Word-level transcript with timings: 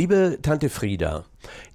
Liebe 0.00 0.38
Tante 0.40 0.70
Frieda, 0.70 1.26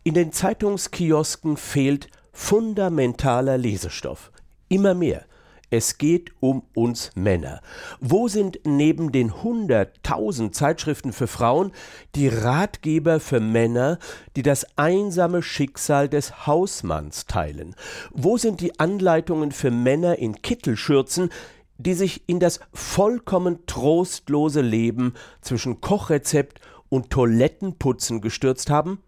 in 0.02 0.16
den 0.16 0.32
Zeitungskiosken 0.32 1.58
fehlt 1.58 2.08
fundamentaler 2.34 3.56
Lesestoff. 3.56 4.32
Immer 4.68 4.96
mehr. 4.96 5.26
Es 5.70 6.00
geht 6.00 6.32
um 6.40 6.64
uns 6.74 7.12
Männer. 7.14 7.62
Wo 8.00 8.28
sind 8.28 8.62
neben 8.64 9.12
den 9.12 9.44
hunderttausend 9.44 10.56
Zeitschriften 10.56 11.14
für 11.14 11.28
Frauen 11.28 11.72
die 12.16 12.28
Ratgeber 12.28 13.20
für 13.20 13.40
Männer, 13.40 14.00
die 14.36 14.42
das 14.42 14.66
einsame 14.76 15.44
Schicksal 15.44 16.10
des 16.10 16.48
Hausmanns 16.48 17.28
teilen? 17.28 17.76
Wo 18.10 18.40
sind 18.40 18.60
die 18.60 18.80
Anleitungen 18.80 19.52
für 19.52 19.70
Männer 19.70 20.18
in 20.18 20.42
Kittelschürzen, 20.42 21.30
die 21.78 21.94
sich 21.94 22.28
in 22.28 22.40
das 22.40 22.60
vollkommen 22.74 23.68
trostlose 23.68 24.62
Leben 24.62 25.14
zwischen 25.42 25.80
Kochrezept 25.80 26.60
und 26.60 26.66
Toilettenputzen 27.10 28.22
gestürzt 28.22 28.70
haben? 28.70 29.00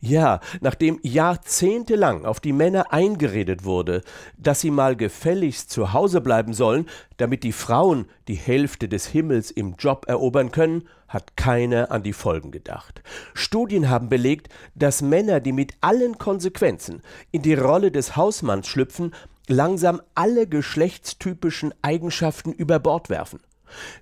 Ja, 0.00 0.40
nachdem 0.60 0.98
jahrzehntelang 1.02 2.24
auf 2.24 2.40
die 2.40 2.52
Männer 2.52 2.92
eingeredet 2.92 3.64
wurde, 3.64 4.02
dass 4.38 4.60
sie 4.60 4.70
mal 4.70 4.96
gefälligst 4.96 5.70
zu 5.70 5.92
Hause 5.92 6.20
bleiben 6.20 6.54
sollen, 6.54 6.86
damit 7.16 7.42
die 7.42 7.52
Frauen 7.52 8.06
die 8.28 8.36
Hälfte 8.36 8.88
des 8.88 9.06
Himmels 9.06 9.50
im 9.50 9.74
Job 9.78 10.06
erobern 10.08 10.52
können, 10.52 10.88
hat 11.08 11.36
keiner 11.36 11.90
an 11.90 12.02
die 12.02 12.12
Folgen 12.12 12.50
gedacht. 12.50 13.02
Studien 13.34 13.90
haben 13.90 14.08
belegt, 14.08 14.48
dass 14.74 15.02
Männer, 15.02 15.40
die 15.40 15.52
mit 15.52 15.74
allen 15.80 16.16
Konsequenzen 16.18 17.02
in 17.30 17.42
die 17.42 17.54
Rolle 17.54 17.90
des 17.90 18.16
Hausmanns 18.16 18.68
schlüpfen, 18.68 19.14
langsam 19.48 20.00
alle 20.14 20.46
geschlechtstypischen 20.46 21.74
Eigenschaften 21.82 22.52
über 22.52 22.78
Bord 22.78 23.10
werfen. 23.10 23.40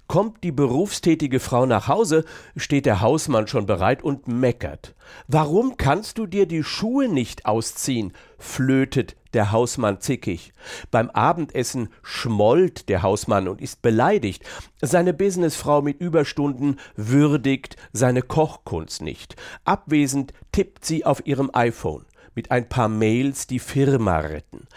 Kommt 0.07 0.45
die 0.45 0.53
berufstätige 0.53 1.41
Frau 1.41 1.67
nach 1.67 1.89
Hause, 1.89 2.25
steht 2.57 2.87
der 2.87 3.01
Hausmann 3.01 3.47
schon 3.47 3.67
bereit 3.67 4.03
und 4.03 4.29
meckert. 4.29 4.95
Warum 5.29 5.77
kannst 5.77 6.19
du 6.19 6.27
dir 6.27 6.47
die 6.47 6.65
Schuhe 6.65 7.09
nicht 7.09 7.47
ausziehen? 7.47 8.13
flötet 8.39 9.17
der 9.33 9.53
Hausmann 9.53 10.01
zickig. 10.01 10.53
Beim 10.91 11.11
Abendessen 11.11 11.89
schmollt 12.03 12.89
der 12.89 13.03
Hausmann 13.03 13.49
und 13.49 13.61
ist 13.61 13.83
beleidigt. 13.83 14.45
Seine 14.81 15.13
Businessfrau 15.13 15.83
mit 15.83 16.01
Überstunden 16.01 16.79
würdigt 16.97 17.77
seine 17.93 18.23
Kochkunst 18.23 19.03
nicht. 19.03 19.37
Abwesend 19.65 20.33
tippt 20.53 20.85
sie 20.85 21.05
auf 21.05 21.27
ihrem 21.27 21.51
iPhone 21.53 22.07
mit 22.35 22.51
ein 22.51 22.69
paar 22.69 22.89
Mails 22.89 23.47
die 23.47 23.59
Firma 23.59 24.19
retten. 24.19 24.69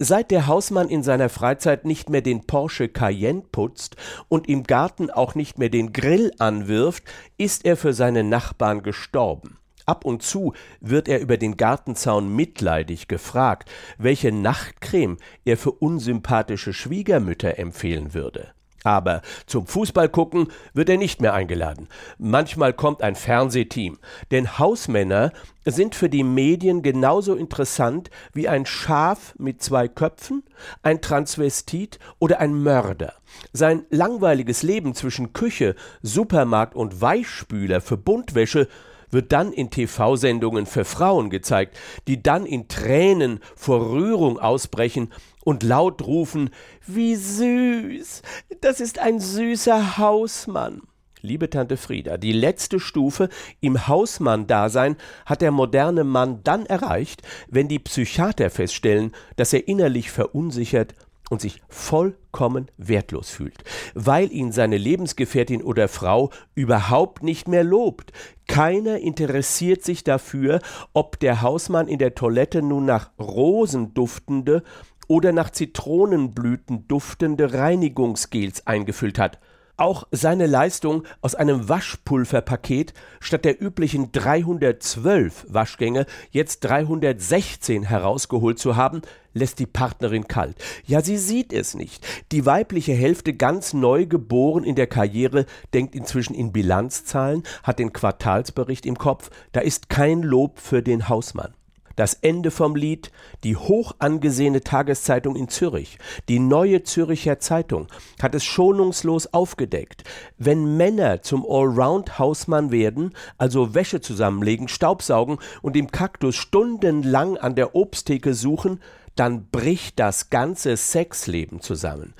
Seit 0.00 0.30
der 0.30 0.46
Hausmann 0.46 0.88
in 0.88 1.02
seiner 1.02 1.28
Freizeit 1.28 1.84
nicht 1.84 2.08
mehr 2.08 2.22
den 2.22 2.46
Porsche 2.46 2.88
Cayenne 2.88 3.42
putzt 3.50 3.96
und 4.28 4.48
im 4.48 4.62
Garten 4.62 5.10
auch 5.10 5.34
nicht 5.34 5.58
mehr 5.58 5.70
den 5.70 5.92
Grill 5.92 6.32
anwirft, 6.38 7.02
ist 7.36 7.64
er 7.64 7.76
für 7.76 7.92
seine 7.92 8.22
Nachbarn 8.22 8.84
gestorben. 8.84 9.58
Ab 9.86 10.04
und 10.04 10.22
zu 10.22 10.52
wird 10.80 11.08
er 11.08 11.20
über 11.20 11.36
den 11.36 11.56
Gartenzaun 11.56 12.32
mitleidig 12.32 13.08
gefragt, 13.08 13.68
welche 13.96 14.30
Nachtcreme 14.30 15.16
er 15.44 15.56
für 15.56 15.72
unsympathische 15.72 16.72
Schwiegermütter 16.72 17.58
empfehlen 17.58 18.14
würde. 18.14 18.52
Aber 18.84 19.22
zum 19.46 19.66
Fußballgucken 19.66 20.48
wird 20.72 20.88
er 20.88 20.96
nicht 20.96 21.20
mehr 21.20 21.34
eingeladen. 21.34 21.88
Manchmal 22.18 22.72
kommt 22.72 23.02
ein 23.02 23.16
Fernsehteam, 23.16 23.98
denn 24.30 24.58
Hausmänner 24.58 25.32
sind 25.64 25.94
für 25.94 26.08
die 26.08 26.22
Medien 26.22 26.82
genauso 26.82 27.34
interessant 27.34 28.10
wie 28.32 28.48
ein 28.48 28.66
Schaf 28.66 29.34
mit 29.38 29.62
zwei 29.62 29.88
Köpfen, 29.88 30.44
ein 30.82 31.00
Transvestit 31.00 31.98
oder 32.18 32.40
ein 32.40 32.54
Mörder. 32.54 33.14
Sein 33.52 33.84
langweiliges 33.90 34.62
Leben 34.62 34.94
zwischen 34.94 35.32
Küche, 35.32 35.74
Supermarkt 36.02 36.74
und 36.74 37.00
Weichspüler 37.00 37.80
für 37.80 37.96
Buntwäsche 37.96 38.68
wird 39.10 39.32
dann 39.32 39.52
in 39.52 39.70
TV-Sendungen 39.70 40.66
für 40.66 40.84
Frauen 40.84 41.30
gezeigt, 41.30 41.78
die 42.06 42.22
dann 42.22 42.46
in 42.46 42.68
Tränen 42.68 43.40
vor 43.56 43.90
Rührung 43.90 44.38
ausbrechen 44.38 45.12
und 45.44 45.62
laut 45.62 46.06
rufen 46.06 46.50
Wie 46.86 47.16
süß. 47.16 48.22
Das 48.60 48.80
ist 48.80 48.98
ein 48.98 49.20
süßer 49.20 49.98
Hausmann. 49.98 50.82
Liebe 51.20 51.50
Tante 51.50 51.76
Frieda, 51.76 52.16
die 52.16 52.32
letzte 52.32 52.78
Stufe 52.78 53.28
im 53.60 53.88
Hausmann-Dasein 53.88 54.96
hat 55.26 55.40
der 55.40 55.50
moderne 55.50 56.04
Mann 56.04 56.40
dann 56.44 56.64
erreicht, 56.66 57.22
wenn 57.48 57.66
die 57.66 57.80
Psychiater 57.80 58.50
feststellen, 58.50 59.12
dass 59.36 59.52
er 59.52 59.66
innerlich 59.66 60.12
verunsichert 60.12 60.94
und 61.30 61.40
sich 61.40 61.60
vollkommen 61.68 62.70
wertlos 62.76 63.30
fühlt, 63.30 63.64
weil 63.94 64.32
ihn 64.32 64.52
seine 64.52 64.76
Lebensgefährtin 64.78 65.62
oder 65.62 65.88
Frau 65.88 66.30
überhaupt 66.54 67.22
nicht 67.22 67.48
mehr 67.48 67.64
lobt. 67.64 68.12
Keiner 68.46 68.98
interessiert 68.98 69.84
sich 69.84 70.04
dafür, 70.04 70.60
ob 70.92 71.18
der 71.20 71.42
Hausmann 71.42 71.88
in 71.88 71.98
der 71.98 72.14
Toilette 72.14 72.62
nun 72.62 72.86
nach 72.86 73.10
Rosen 73.18 73.94
duftende 73.94 74.62
oder 75.06 75.32
nach 75.32 75.50
Zitronenblüten 75.50 76.86
duftende 76.86 77.52
Reinigungsgels 77.54 78.66
eingefüllt 78.66 79.18
hat. 79.18 79.38
Auch 79.78 80.08
seine 80.10 80.48
Leistung 80.48 81.04
aus 81.20 81.36
einem 81.36 81.68
Waschpulverpaket 81.68 82.94
statt 83.20 83.44
der 83.44 83.62
üblichen 83.62 84.10
312 84.10 85.46
Waschgänge 85.48 86.04
jetzt 86.32 86.64
316 86.64 87.84
herausgeholt 87.84 88.58
zu 88.58 88.74
haben, 88.74 89.02
lässt 89.34 89.60
die 89.60 89.66
Partnerin 89.66 90.26
kalt. 90.26 90.56
Ja, 90.84 91.00
sie 91.00 91.16
sieht 91.16 91.52
es 91.52 91.74
nicht. 91.74 92.04
Die 92.32 92.44
weibliche 92.44 92.92
Hälfte 92.92 93.34
ganz 93.34 93.72
neu 93.72 94.06
geboren 94.06 94.64
in 94.64 94.74
der 94.74 94.88
Karriere 94.88 95.46
denkt 95.72 95.94
inzwischen 95.94 96.34
in 96.34 96.50
Bilanzzahlen, 96.50 97.44
hat 97.62 97.78
den 97.78 97.92
Quartalsbericht 97.92 98.84
im 98.84 98.98
Kopf, 98.98 99.30
da 99.52 99.60
ist 99.60 99.88
kein 99.88 100.22
Lob 100.22 100.58
für 100.58 100.82
den 100.82 101.08
Hausmann. 101.08 101.54
Das 101.98 102.14
Ende 102.14 102.52
vom 102.52 102.76
Lied, 102.76 103.10
die 103.42 103.56
hoch 103.56 103.96
angesehene 103.98 104.60
Tageszeitung 104.60 105.34
in 105.34 105.48
Zürich, 105.48 105.98
die 106.28 106.38
neue 106.38 106.84
Züricher 106.84 107.40
Zeitung, 107.40 107.88
hat 108.22 108.36
es 108.36 108.44
schonungslos 108.44 109.34
aufgedeckt. 109.34 110.04
Wenn 110.36 110.76
Männer 110.76 111.22
zum 111.22 111.44
Allround-Hausmann 111.44 112.70
werden, 112.70 113.14
also 113.36 113.74
Wäsche 113.74 114.00
zusammenlegen, 114.00 114.68
Staubsaugen 114.68 115.38
und 115.60 115.76
im 115.76 115.90
Kaktus 115.90 116.36
stundenlang 116.36 117.36
an 117.36 117.56
der 117.56 117.74
Obsttheke 117.74 118.32
suchen, 118.32 118.80
dann 119.16 119.48
bricht 119.50 119.98
das 119.98 120.30
ganze 120.30 120.76
Sexleben 120.76 121.60
zusammen. 121.60 122.14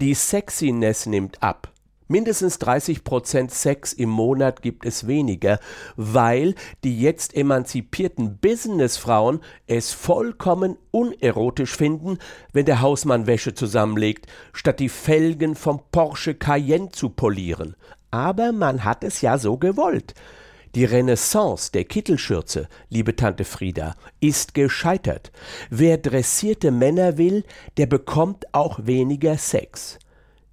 Die 0.00 0.14
Sexiness 0.14 1.06
nimmt 1.06 1.42
ab. 1.42 1.73
Mindestens 2.06 2.58
30 2.58 3.02
Prozent 3.02 3.50
Sex 3.50 3.94
im 3.94 4.10
Monat 4.10 4.60
gibt 4.60 4.84
es 4.84 5.06
weniger, 5.06 5.58
weil 5.96 6.54
die 6.84 7.00
jetzt 7.00 7.34
emanzipierten 7.34 8.36
Businessfrauen 8.36 9.40
es 9.66 9.92
vollkommen 9.92 10.76
unerotisch 10.90 11.74
finden, 11.74 12.18
wenn 12.52 12.66
der 12.66 12.82
Hausmann 12.82 13.26
Wäsche 13.26 13.54
zusammenlegt, 13.54 14.26
statt 14.52 14.80
die 14.80 14.90
Felgen 14.90 15.54
vom 15.54 15.80
Porsche 15.92 16.34
Cayenne 16.34 16.90
zu 16.90 17.08
polieren. 17.08 17.74
Aber 18.10 18.52
man 18.52 18.84
hat 18.84 19.02
es 19.02 19.22
ja 19.22 19.38
so 19.38 19.56
gewollt. 19.56 20.12
Die 20.74 20.84
Renaissance 20.84 21.72
der 21.72 21.84
Kittelschürze, 21.84 22.68
liebe 22.90 23.16
Tante 23.16 23.44
Frieda, 23.44 23.94
ist 24.20 24.52
gescheitert. 24.52 25.32
Wer 25.70 25.96
dressierte 25.96 26.70
Männer 26.70 27.16
will, 27.16 27.44
der 27.78 27.86
bekommt 27.86 28.52
auch 28.52 28.80
weniger 28.82 29.38
Sex. 29.38 29.98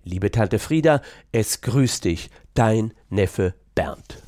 Liebe 0.03 0.31
Tante 0.31 0.59
Frieda, 0.59 1.01
es 1.31 1.61
grüßt 1.61 2.05
dich, 2.05 2.29
dein 2.53 2.93
Neffe 3.09 3.53
Bernd. 3.75 4.21